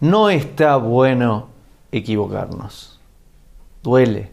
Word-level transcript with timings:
No 0.00 0.30
está 0.30 0.76
bueno 0.76 1.48
equivocarnos. 1.92 2.98
Duele 3.82 4.30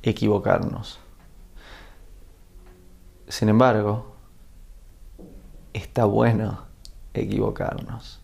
equivocarnos. 0.00 1.00
Sin 3.26 3.48
embargo, 3.48 4.14
está 5.72 6.04
bueno 6.04 6.60
equivocarnos. 7.14 8.20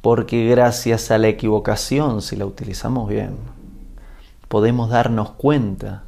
Porque 0.00 0.46
gracias 0.48 1.10
a 1.10 1.18
la 1.18 1.28
equivocación, 1.28 2.22
si 2.22 2.36
la 2.36 2.46
utilizamos 2.46 3.06
bien, 3.06 3.36
podemos 4.48 4.88
darnos 4.88 5.32
cuenta 5.32 6.04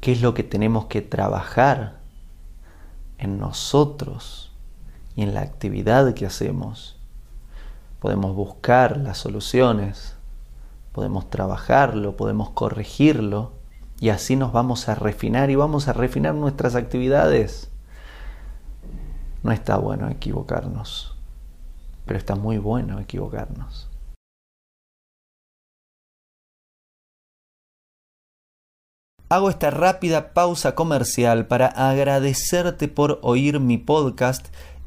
qué 0.00 0.12
es 0.12 0.20
lo 0.20 0.34
que 0.34 0.42
tenemos 0.42 0.84
que 0.86 1.00
trabajar 1.00 1.96
en 3.16 3.38
nosotros 3.38 4.52
y 5.16 5.22
en 5.22 5.32
la 5.32 5.40
actividad 5.40 6.12
que 6.12 6.26
hacemos. 6.26 6.98
Podemos 8.02 8.34
buscar 8.34 8.96
las 8.96 9.18
soluciones, 9.18 10.16
podemos 10.90 11.30
trabajarlo, 11.30 12.16
podemos 12.16 12.50
corregirlo 12.50 13.52
y 14.00 14.08
así 14.08 14.34
nos 14.34 14.50
vamos 14.50 14.88
a 14.88 14.96
refinar 14.96 15.50
y 15.50 15.54
vamos 15.54 15.86
a 15.86 15.92
refinar 15.92 16.34
nuestras 16.34 16.74
actividades. 16.74 17.70
No 19.44 19.52
está 19.52 19.76
bueno 19.76 20.08
equivocarnos, 20.08 21.16
pero 22.04 22.18
está 22.18 22.34
muy 22.34 22.58
bueno 22.58 22.98
equivocarnos. 22.98 23.88
Hago 29.28 29.48
esta 29.48 29.70
rápida 29.70 30.34
pausa 30.34 30.74
comercial 30.74 31.46
para 31.46 31.68
agradecerte 31.68 32.88
por 32.88 33.20
oír 33.22 33.60
mi 33.60 33.78
podcast 33.78 34.48